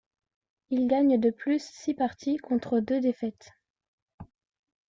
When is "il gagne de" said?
0.71-1.29